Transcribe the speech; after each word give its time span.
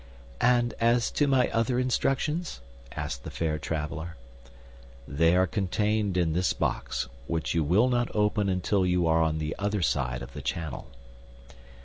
"And 0.41 0.73
as 0.79 1.11
to 1.11 1.27
my 1.27 1.47
other 1.51 1.77
instructions?" 1.77 2.59
asked 2.93 3.23
the 3.23 3.29
fair 3.29 3.59
traveler. 3.59 4.15
"They 5.07 5.35
are 5.35 5.45
contained 5.45 6.17
in 6.17 6.33
this 6.33 6.53
box, 6.53 7.07
which 7.27 7.53
you 7.53 7.63
will 7.63 7.87
not 7.87 8.09
open 8.15 8.49
until 8.49 8.83
you 8.83 9.05
are 9.05 9.21
on 9.21 9.37
the 9.37 9.55
other 9.59 9.83
side 9.83 10.23
of 10.23 10.33
the 10.33 10.41
Channel." 10.41 10.87